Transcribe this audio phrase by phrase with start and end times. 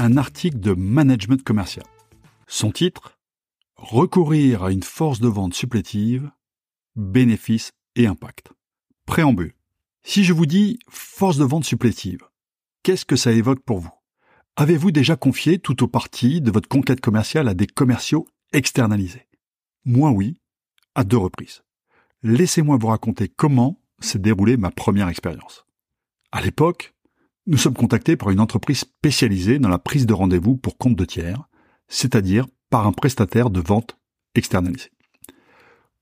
[0.00, 1.84] un article de management commercial.
[2.46, 3.18] Son titre
[3.76, 6.30] Recourir à une force de vente supplétive,
[6.96, 8.50] bénéfices et impact.
[9.06, 9.54] Préambule.
[10.02, 12.22] Si je vous dis force de vente supplétive,
[12.82, 13.92] qu'est-ce que ça évoque pour vous?
[14.56, 19.28] Avez-vous déjà confié tout au parti de votre conquête commerciale à des commerciaux externalisés?
[19.84, 20.40] Moi oui,
[20.94, 21.62] à deux reprises.
[22.22, 25.66] Laissez-moi vous raconter comment s'est déroulée ma première expérience.
[26.32, 26.94] À l'époque,
[27.50, 31.04] nous sommes contactés par une entreprise spécialisée dans la prise de rendez-vous pour compte de
[31.04, 31.48] tiers,
[31.88, 33.98] c'est-à-dire par un prestataire de vente
[34.36, 34.90] externalisé.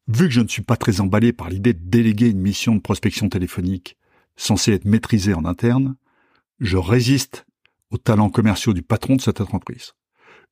[0.08, 2.80] Vu que je ne suis pas très emballé par l'idée de déléguer une mission de
[2.80, 3.96] prospection téléphonique
[4.36, 5.96] censée être maîtrisée en interne,
[6.60, 7.46] je résiste
[7.90, 9.94] aux talents commerciaux du patron de cette entreprise.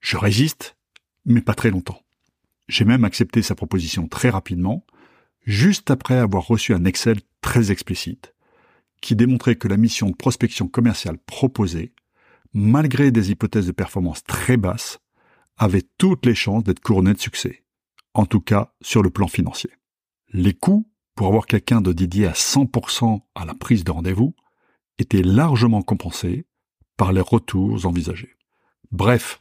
[0.01, 0.79] Je résiste,
[1.27, 2.01] mais pas très longtemps.
[2.69, 4.87] J'ai même accepté sa proposition très rapidement,
[5.45, 8.33] juste après avoir reçu un Excel très explicite,
[9.07, 11.93] qui démontrait que la mission de prospection commerciale proposée,
[12.53, 14.98] malgré des hypothèses de performance très basses,
[15.57, 17.63] avait toutes les chances d'être couronnée de succès,
[18.15, 19.71] en tout cas sur le plan financier.
[20.33, 24.35] Les coûts pour avoir quelqu'un de dédié à 100% à la prise de rendez-vous
[24.98, 26.45] étaient largement compensés
[26.97, 28.35] par les retours envisagés.
[28.91, 29.41] Bref,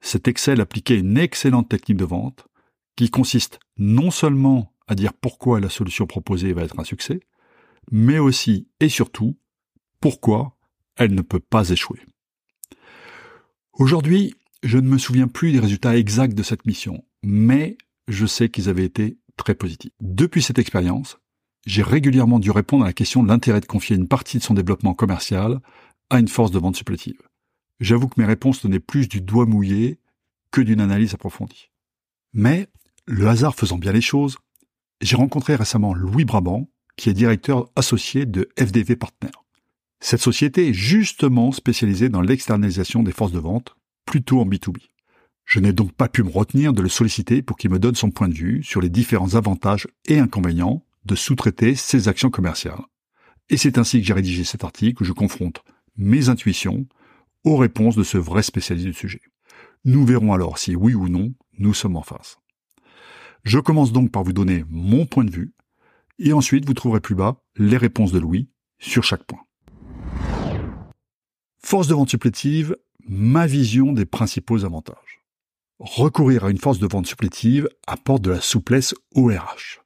[0.00, 2.46] cet Excel appliquait une excellente technique de vente
[2.94, 7.18] qui consiste non seulement à dire pourquoi la solution proposée va être un succès,
[7.90, 9.36] mais aussi et surtout
[10.00, 10.56] pourquoi
[10.96, 12.00] elle ne peut pas échouer.
[13.72, 18.48] Aujourd'hui, je ne me souviens plus des résultats exacts de cette mission, mais je sais
[18.48, 19.92] qu'ils avaient été très positifs.
[20.00, 21.18] Depuis cette expérience,
[21.66, 24.54] j'ai régulièrement dû répondre à la question de l'intérêt de confier une partie de son
[24.54, 25.60] développement commercial
[26.10, 27.20] à une force de vente supplétive.
[27.80, 29.98] J'avoue que mes réponses tenaient plus du doigt mouillé
[30.50, 31.70] que d'une analyse approfondie.
[32.32, 32.68] Mais,
[33.06, 34.36] le hasard faisant bien les choses,
[35.00, 36.68] j'ai rencontré récemment Louis Brabant,
[37.00, 39.30] qui est directeur associé de FDV Partner.
[40.00, 43.74] Cette société est justement spécialisée dans l'externalisation des forces de vente,
[44.04, 44.76] plutôt en B2B.
[45.46, 48.10] Je n'ai donc pas pu me retenir de le solliciter pour qu'il me donne son
[48.10, 52.84] point de vue sur les différents avantages et inconvénients de sous-traiter ses actions commerciales.
[53.48, 55.64] Et c'est ainsi que j'ai rédigé cet article où je confronte
[55.96, 56.86] mes intuitions
[57.44, 59.22] aux réponses de ce vrai spécialiste du sujet.
[59.86, 62.36] Nous verrons alors si oui ou non nous sommes en face.
[63.42, 65.54] Je commence donc par vous donner mon point de vue,
[66.20, 68.48] et ensuite vous trouverez plus bas les réponses de Louis
[68.78, 69.40] sur chaque point.
[71.62, 72.76] Force de vente supplétive,
[73.06, 75.22] ma vision des principaux avantages.
[75.78, 79.80] Recourir à une force de vente supplétive apporte de la souplesse au RH.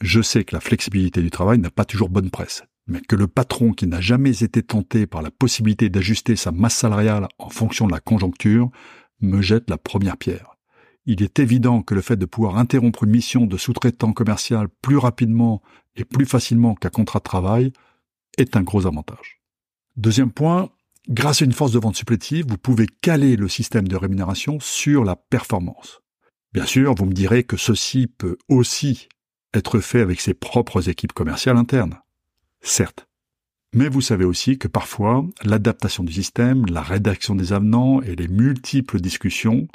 [0.00, 3.26] Je sais que la flexibilité du travail n'a pas toujours bonne presse, mais que le
[3.26, 7.86] patron qui n'a jamais été tenté par la possibilité d'ajuster sa masse salariale en fonction
[7.86, 8.70] de la conjoncture
[9.20, 10.57] me jette la première pierre.
[11.10, 14.98] Il est évident que le fait de pouvoir interrompre une mission de sous-traitant commercial plus
[14.98, 15.62] rapidement
[15.96, 17.72] et plus facilement qu'un contrat de travail
[18.36, 19.40] est un gros avantage.
[19.96, 20.68] Deuxième point,
[21.08, 25.02] grâce à une force de vente supplétive, vous pouvez caler le système de rémunération sur
[25.02, 26.02] la performance.
[26.52, 29.08] Bien sûr, vous me direz que ceci peut aussi
[29.54, 31.98] être fait avec ses propres équipes commerciales internes
[32.60, 33.08] certes.
[33.72, 38.28] Mais vous savez aussi que parfois, l'adaptation du système, la rédaction des avenants et les
[38.28, 39.68] multiples discussions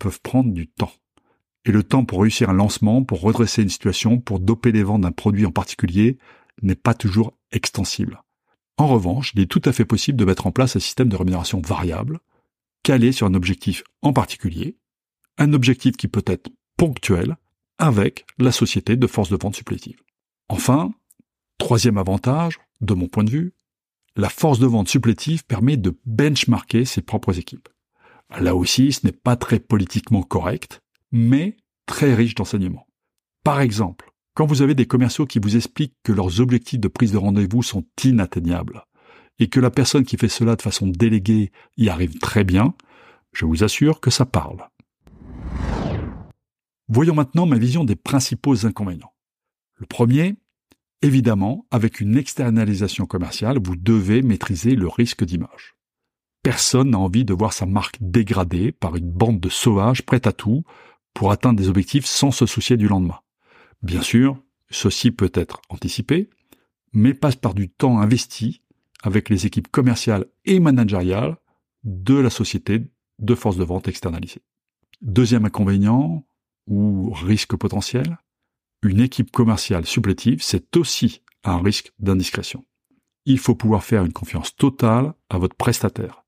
[0.00, 0.92] peuvent prendre du temps.
[1.64, 5.02] Et le temps pour réussir un lancement, pour redresser une situation, pour doper les ventes
[5.02, 6.18] d'un produit en particulier,
[6.62, 8.22] n'est pas toujours extensible.
[8.76, 11.16] En revanche, il est tout à fait possible de mettre en place un système de
[11.16, 12.18] rémunération variable,
[12.82, 14.76] calé sur un objectif en particulier,
[15.38, 17.36] un objectif qui peut être ponctuel,
[17.78, 20.02] avec la société de force de vente supplétive.
[20.48, 20.92] Enfin,
[21.60, 23.52] Troisième avantage, de mon point de vue,
[24.16, 27.68] la force de vente supplétive permet de benchmarker ses propres équipes.
[28.38, 30.80] Là aussi, ce n'est pas très politiquement correct,
[31.10, 31.56] mais
[31.86, 32.86] très riche d'enseignements.
[33.44, 37.12] Par exemple, quand vous avez des commerciaux qui vous expliquent que leurs objectifs de prise
[37.12, 38.84] de rendez-vous sont inatteignables,
[39.38, 42.74] et que la personne qui fait cela de façon déléguée y arrive très bien,
[43.32, 44.68] je vous assure que ça parle.
[46.88, 49.14] Voyons maintenant ma vision des principaux inconvénients.
[49.76, 50.36] Le premier,
[51.02, 55.74] Évidemment, avec une externalisation commerciale, vous devez maîtriser le risque d'image.
[56.42, 60.32] Personne n'a envie de voir sa marque dégradée par une bande de sauvages prête à
[60.32, 60.64] tout
[61.12, 63.20] pour atteindre des objectifs sans se soucier du lendemain.
[63.82, 66.30] Bien sûr, ceci peut être anticipé,
[66.92, 68.62] mais passe par du temps investi
[69.02, 71.36] avec les équipes commerciales et managériales
[71.84, 72.82] de la société
[73.18, 74.42] de force de vente externalisée.
[75.02, 76.24] Deuxième inconvénient
[76.66, 78.18] ou risque potentiel,
[78.82, 82.64] une équipe commerciale supplétive, c'est aussi un risque d'indiscrétion.
[83.26, 86.24] Il faut pouvoir faire une confiance totale à votre prestataire.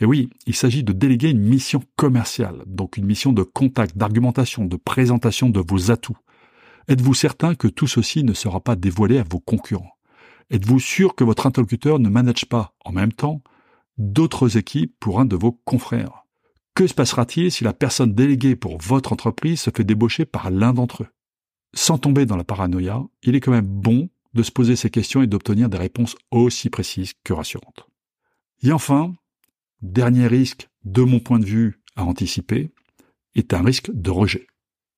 [0.00, 4.64] Et oui, il s'agit de déléguer une mission commerciale, donc une mission de contact, d'argumentation,
[4.64, 6.16] de présentation de vos atouts.
[6.88, 9.92] Êtes-vous certain que tout ceci ne sera pas dévoilé à vos concurrents?
[10.50, 13.42] Êtes-vous sûr que votre interlocuteur ne manage pas, en même temps,
[13.98, 16.24] d'autres équipes pour un de vos confrères?
[16.74, 20.72] Que se passera-t-il si la personne déléguée pour votre entreprise se fait débaucher par l'un
[20.72, 21.08] d'entre eux?
[21.74, 25.22] Sans tomber dans la paranoïa, il est quand même bon de se poser ces questions
[25.22, 27.86] et d'obtenir des réponses aussi précises que rassurantes.
[28.62, 29.12] Et enfin,
[29.82, 32.70] dernier risque, de mon point de vue, à anticiper,
[33.34, 34.46] est un risque de rejet.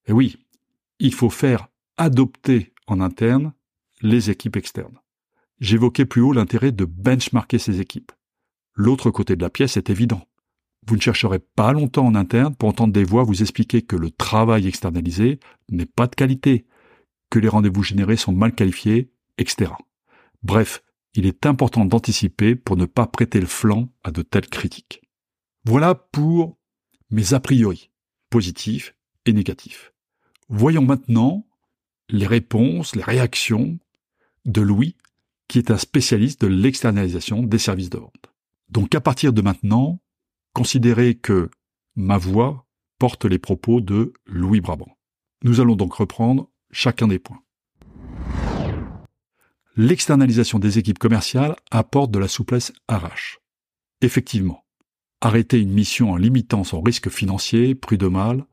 [0.07, 0.37] Et oui,
[0.99, 3.53] il faut faire adopter en interne
[4.01, 4.99] les équipes externes.
[5.61, 8.13] J'évoquais plus haut l'intérêt de benchmarker ces équipes.
[8.75, 10.27] L'autre côté de la pièce est évident.
[10.87, 14.11] Vous ne chercherez pas longtemps en interne pour entendre des voix vous expliquer que le
[14.11, 15.39] travail externalisé
[15.71, 16.67] n'est pas de qualité,
[17.31, 19.71] que les rendez-vous générés sont mal qualifiés, etc.
[20.43, 20.83] Bref,
[21.15, 25.03] il est important d'anticiper pour ne pas prêter le flanc à de telles critiques.
[25.65, 26.59] Voilà pour
[27.11, 27.91] mes a priori,
[28.31, 28.95] positifs
[29.27, 29.93] et négatifs.
[30.49, 31.47] Voyons maintenant
[32.09, 33.79] les réponses, les réactions
[34.45, 34.97] de Louis,
[35.49, 38.33] qui est un spécialiste de l'externalisation des services de vente.
[38.69, 40.01] Donc à partir de maintenant,
[40.55, 41.51] considérez que
[41.95, 42.67] ma voix
[42.99, 44.97] porte les propos de Louis Brabant.
[45.45, 47.43] Nous allons donc reprendre chacun des points
[49.77, 53.39] l'externalisation des équipes commerciales apporte de la souplesse RH.
[54.01, 54.65] Effectivement,
[55.21, 58.45] arrêter une mission en limitant son risque financier, prud'homal,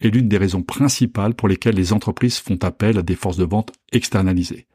[0.00, 3.44] est l'une des raisons principales pour lesquelles les entreprises font appel à des forces de
[3.44, 4.66] vente externalisées.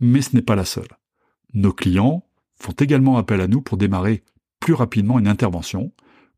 [0.00, 0.88] Mais ce n'est pas la seule.
[1.54, 2.24] Nos clients
[2.60, 4.22] font également appel à nous pour démarrer
[4.60, 5.92] plus rapidement une intervention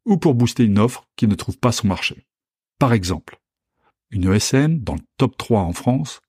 [0.05, 2.27] ou pour booster une offre qui ne trouve pas son marché.
[2.79, 3.41] Par exemple,
[4.11, 6.21] une ESN dans le top 3 en France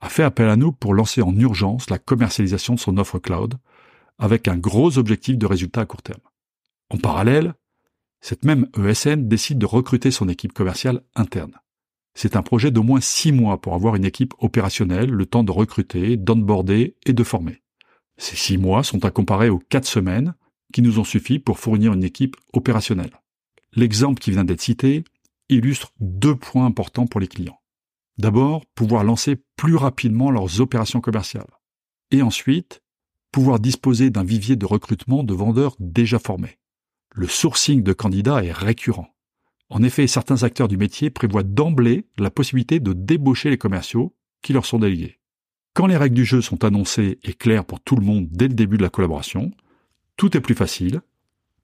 [0.00, 3.54] a fait appel à nous pour lancer en urgence la commercialisation de son offre cloud,
[4.18, 6.20] avec un gros objectif de résultat à court terme.
[6.90, 7.54] En parallèle,
[8.20, 11.54] cette même ESN décide de recruter son équipe commerciale interne.
[12.14, 15.52] C'est un projet d'au moins six mois pour avoir une équipe opérationnelle, le temps de
[15.52, 17.62] recruter, d'onboarder et de former.
[18.18, 20.34] Ces six mois sont à comparer aux quatre semaines
[20.72, 23.20] qui nous ont suffi pour fournir une équipe opérationnelle.
[23.74, 25.04] L'exemple qui vient d'être cité
[25.48, 27.59] illustre deux points importants pour les clients.
[28.18, 31.50] D'abord, pouvoir lancer plus rapidement leurs opérations commerciales.
[32.10, 32.82] Et ensuite,
[33.32, 36.58] pouvoir disposer d'un vivier de recrutement de vendeurs déjà formés.
[37.12, 39.14] Le sourcing de candidats est récurrent.
[39.68, 44.52] En effet, certains acteurs du métier prévoient d'emblée la possibilité de débaucher les commerciaux qui
[44.52, 45.20] leur sont délégués.
[45.74, 48.54] Quand les règles du jeu sont annoncées et claires pour tout le monde dès le
[48.54, 49.52] début de la collaboration,
[50.16, 51.00] tout est plus facile,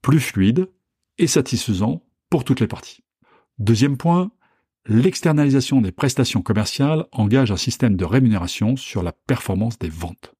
[0.02, 0.70] plus fluide
[1.18, 3.02] et satisfaisant pour toutes les parties.
[3.58, 4.30] Deuxième point,
[4.88, 10.32] L'externalisation des prestations commerciales engage un système de rémunération sur la performance des ventes.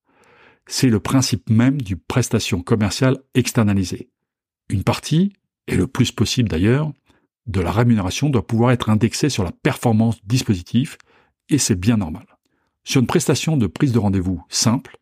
[0.69, 4.09] C'est le principe même du prestation commerciale externalisée.
[4.69, 5.33] Une partie,
[5.67, 6.93] et le plus possible d'ailleurs,
[7.47, 10.97] de la rémunération doit pouvoir être indexée sur la performance du dispositif,
[11.49, 12.27] et c'est bien normal.
[12.85, 14.97] Sur une prestation de prise de rendez-vous simple,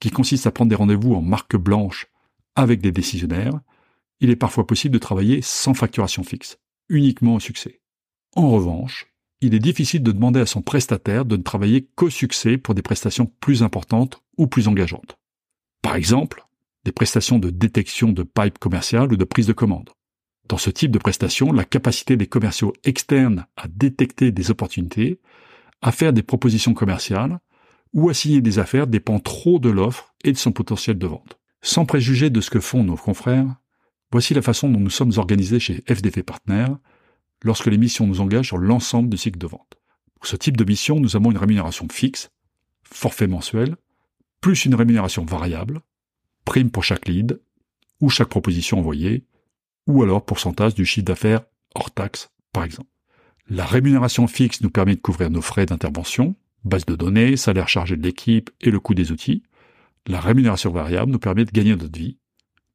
[0.00, 2.06] qui consiste à prendre des rendez-vous en marque blanche
[2.54, 3.60] avec des décisionnaires,
[4.20, 7.80] il est parfois possible de travailler sans facturation fixe, uniquement au succès.
[8.36, 9.06] En revanche,
[9.40, 12.82] il est difficile de demander à son prestataire de ne travailler qu'au succès pour des
[12.82, 15.16] prestations plus importantes ou plus engageantes.
[15.80, 16.46] Par exemple,
[16.84, 19.88] des prestations de détection de pipe commerciales ou de prise de commande.
[20.50, 25.18] Dans ce type de prestation, la capacité des commerciaux externes à détecter des opportunités,
[25.80, 27.40] à faire des propositions commerciales
[27.94, 31.38] ou à signer des affaires dépend trop de l'offre et de son potentiel de vente.
[31.62, 33.56] Sans préjuger de ce que font nos confrères,
[34.12, 36.74] voici la façon dont nous sommes organisés chez FDF Partners
[37.46, 39.78] lorsque les missions nous engagent sur l'ensemble du cycle de vente.
[40.16, 42.30] Pour ce type de mission, nous avons une rémunération fixe,
[42.82, 43.76] forfait mensuel,
[44.40, 45.80] plus une rémunération variable,
[46.44, 47.40] prime pour chaque lead,
[48.00, 49.24] ou chaque proposition envoyée,
[49.86, 51.42] ou alors pourcentage du chiffre d'affaires
[51.76, 52.90] hors taxe, par exemple.
[53.48, 56.34] La rémunération fixe nous permet de couvrir nos frais d'intervention,
[56.64, 59.44] base de données, salaire chargé de l'équipe et le coût des outils.
[60.08, 62.18] La rémunération variable nous permet de gagner notre vie.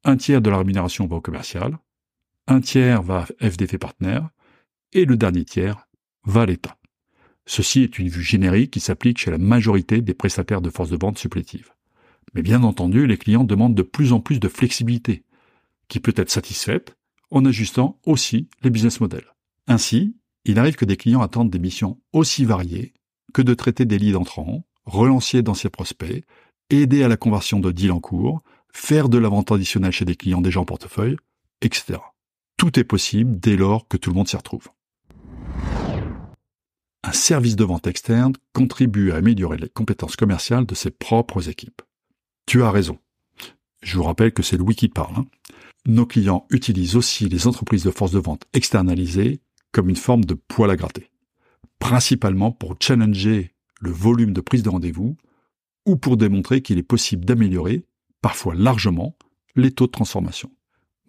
[0.05, 1.77] Un tiers de la rémunération va au commercial,
[2.47, 4.21] un tiers va à FDF Partner,
[4.93, 5.87] et le dernier tiers
[6.25, 6.77] va à l'État.
[7.45, 10.97] Ceci est une vue générique qui s'applique chez la majorité des prestataires de force de
[10.99, 11.71] vente supplétives.
[12.33, 15.23] Mais bien entendu, les clients demandent de plus en plus de flexibilité,
[15.87, 16.95] qui peut être satisfaite
[17.29, 19.33] en ajustant aussi les business models.
[19.67, 22.93] Ainsi, il arrive que des clients attendent des missions aussi variées
[23.33, 26.25] que de traiter des leads entrants, relancer d'anciens prospects,
[26.69, 28.41] aider à la conversion de deals en cours,
[28.73, 31.17] faire de la vente additionnelle chez des clients déjà en portefeuille,
[31.61, 31.99] etc.
[32.57, 34.67] Tout est possible dès lors que tout le monde s'y retrouve.
[37.11, 41.81] Un service de vente externe contribue à améliorer les compétences commerciales de ses propres équipes.
[42.45, 42.99] Tu as raison.
[43.83, 45.17] Je vous rappelle que c'est Louis qui parle.
[45.17, 45.25] Hein.
[45.85, 49.41] Nos clients utilisent aussi les entreprises de force de vente externalisées
[49.73, 51.11] comme une forme de poil à gratter,
[51.79, 53.51] principalement pour challenger
[53.81, 55.17] le volume de prise de rendez-vous
[55.85, 57.83] ou pour démontrer qu'il est possible d'améliorer,
[58.21, 59.17] parfois largement,
[59.57, 60.49] les taux de transformation.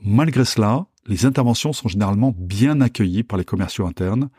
[0.01, 4.31] Malgré cela, les interventions sont généralement bien accueillies par les commerciaux internes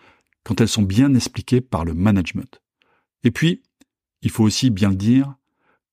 [0.44, 2.62] quand elles sont bien expliquées par le management.
[3.24, 3.64] Et puis,
[4.22, 5.36] il faut aussi bien le dire,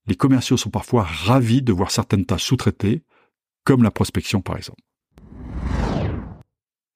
[0.07, 3.03] les commerciaux sont parfois ravis de voir certaines tâches sous-traitées,
[3.65, 4.83] comme la prospection par exemple.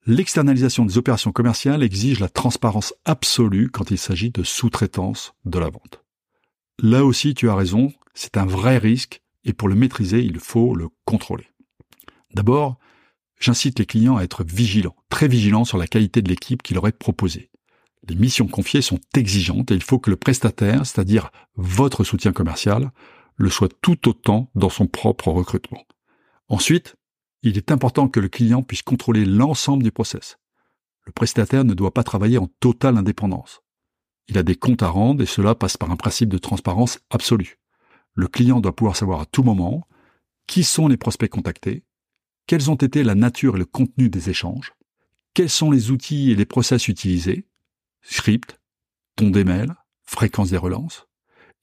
[0.06, 5.70] L'externalisation des opérations commerciales exige la transparence absolue quand il s'agit de sous-traitance de la
[5.70, 6.04] vente.
[6.78, 10.74] Là aussi, tu as raison, c'est un vrai risque et pour le maîtriser, il faut
[10.74, 11.46] le contrôler.
[12.34, 12.78] D'abord,
[13.38, 16.86] j'incite les clients à être vigilants, très vigilants sur la qualité de l'équipe qui leur
[16.86, 17.50] est proposée.
[18.08, 22.90] Les missions confiées sont exigeantes et il faut que le prestataire, c'est-à-dire votre soutien commercial,
[23.36, 25.84] le soit tout autant dans son propre recrutement.
[26.48, 26.96] Ensuite,
[27.42, 30.38] il est important que le client puisse contrôler l'ensemble du process.
[31.06, 33.60] Le prestataire ne doit pas travailler en totale indépendance.
[34.28, 37.58] Il a des comptes à rendre et cela passe par un principe de transparence absolue.
[38.14, 39.86] Le client doit pouvoir savoir à tout moment
[40.46, 41.84] qui sont les prospects contactés,
[42.46, 44.72] quelles ont été la nature et le contenu des échanges,
[45.34, 47.46] quels sont les outils et les process utilisés,
[48.02, 48.60] script,
[49.16, 49.68] ton d'email,
[50.02, 51.06] fréquence des relances,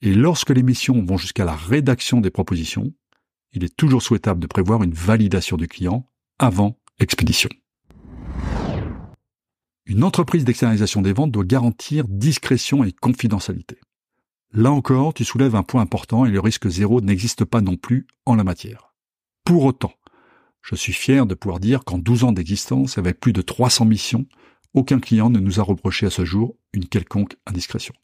[0.00, 2.92] et lorsque les missions vont jusqu'à la rédaction des propositions,
[3.52, 6.08] il est toujours souhaitable de prévoir une validation du client
[6.38, 7.50] avant expédition.
[9.86, 13.78] Une entreprise d'externalisation des ventes doit garantir discrétion et confidentialité.
[14.52, 18.06] Là encore, tu soulèves un point important et le risque zéro n'existe pas non plus
[18.26, 18.94] en la matière.
[19.44, 19.92] Pour autant,
[20.62, 24.26] je suis fier de pouvoir dire qu'en 12 ans d'existence, avec plus de 300 missions,
[24.74, 27.94] aucun client ne nous a reproché à ce jour une quelconque indiscrétion.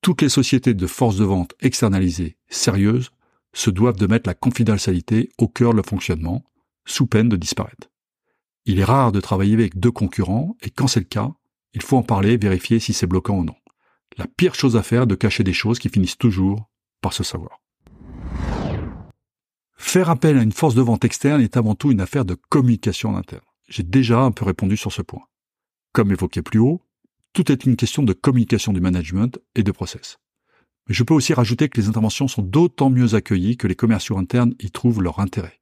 [0.00, 3.10] Toutes les sociétés de force de vente externalisées sérieuses
[3.52, 6.44] se doivent de mettre la confidentialité au cœur de leur fonctionnement,
[6.84, 7.90] sous peine de disparaître.
[8.66, 11.32] Il est rare de travailler avec deux concurrents, et quand c'est le cas,
[11.74, 13.56] il faut en parler vérifier si c'est bloquant ou non.
[14.16, 16.70] La pire chose à faire est de cacher des choses qui finissent toujours
[17.00, 17.60] par se savoir.
[19.76, 23.10] Faire appel à une force de vente externe est avant tout une affaire de communication
[23.10, 23.42] en interne.
[23.68, 25.24] J'ai déjà un peu répondu sur ce point.
[25.92, 26.82] Comme évoqué plus haut,
[27.32, 30.18] tout est une question de communication du management et de process.
[30.88, 34.18] Mais je peux aussi rajouter que les interventions sont d'autant mieux accueillies que les commerciaux
[34.18, 35.60] internes y trouvent leur intérêt.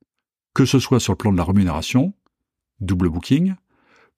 [0.55, 2.15] Que ce soit sur le plan de la rémunération,
[2.81, 3.55] double booking,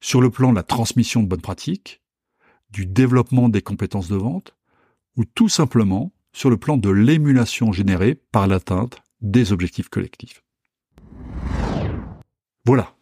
[0.01, 2.01] sur le plan de la transmission de bonnes pratiques,
[2.69, 4.55] du développement des compétences de vente,
[5.15, 10.43] ou tout simplement sur le plan de l'émulation générée par l'atteinte des objectifs collectifs.
[12.65, 12.93] Voilà.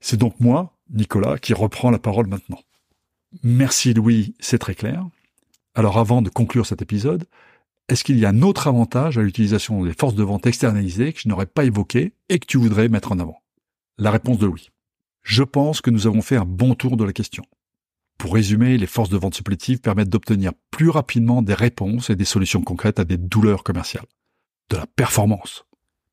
[0.00, 2.60] C'est donc moi, Nicolas, qui reprend la parole maintenant.
[3.42, 5.06] Merci Louis, c'est très clair.
[5.74, 7.26] Alors avant de conclure cet épisode,
[7.88, 11.20] est-ce qu'il y a un autre avantage à l'utilisation des forces de vente externalisées que
[11.20, 13.40] je n'aurais pas évoqué et que tu voudrais mettre en avant?
[13.98, 14.70] La réponse de Louis.
[15.22, 17.44] Je pense que nous avons fait un bon tour de la question.
[18.18, 22.24] Pour résumer, les forces de vente supplétives permettent d'obtenir plus rapidement des réponses et des
[22.24, 24.06] solutions concrètes à des douleurs commerciales.
[24.68, 25.64] De la performance,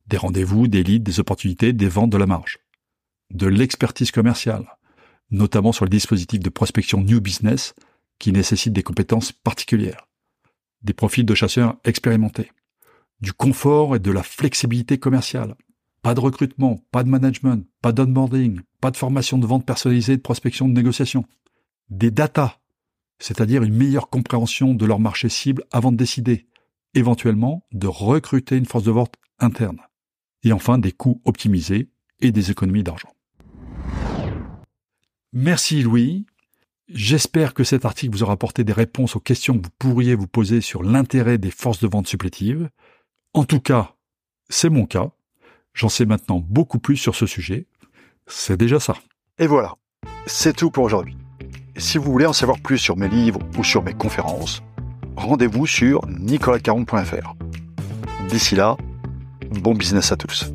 [0.07, 2.59] des rendez-vous, des leads, des opportunités, des ventes de la marge.
[3.31, 4.77] De l'expertise commerciale,
[5.31, 7.73] notamment sur le dispositif de prospection New Business
[8.19, 10.07] qui nécessitent des compétences particulières,
[10.83, 12.51] des profils de chasseurs expérimentés,
[13.21, 15.55] du confort et de la flexibilité commerciale.
[16.03, 20.21] Pas de recrutement, pas de management, pas d'onboarding, pas de formation de vente personnalisée, de
[20.21, 21.25] prospection, de négociation.
[21.89, 22.59] Des data,
[23.17, 26.45] c'est-à-dire une meilleure compréhension de leur marché cible avant de décider,
[26.93, 29.79] éventuellement de recruter une force de vente interne.
[30.43, 33.13] Et enfin des coûts optimisés et des économies d'argent.
[35.31, 36.25] Merci Louis.
[36.89, 40.27] J'espère que cet article vous aura apporté des réponses aux questions que vous pourriez vous
[40.27, 42.69] poser sur l'intérêt des forces de vente supplétives.
[43.33, 43.95] En tout cas,
[44.49, 45.11] c'est mon cas.
[45.73, 47.65] J'en sais maintenant beaucoup plus sur ce sujet.
[48.27, 48.95] C'est déjà ça.
[49.39, 49.75] Et voilà,
[50.27, 51.17] c'est tout pour aujourd'hui.
[51.77, 54.61] Si vous voulez en savoir plus sur mes livres ou sur mes conférences,
[55.15, 57.35] rendez-vous sur nicolascaron.fr.
[58.29, 58.77] D'ici là,
[59.61, 60.51] bon business à tous.